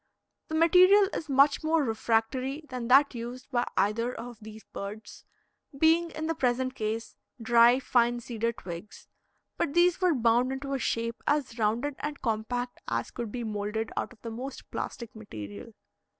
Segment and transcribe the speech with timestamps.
[0.47, 5.25] The material is much more refractory than that used by either of these birds,
[5.77, 9.07] being, in the present case, dry, fine cedar twigs;
[9.57, 13.91] but these were bound into a shape as rounded and compact as could be moulded
[13.95, 15.71] out of the most plastic material.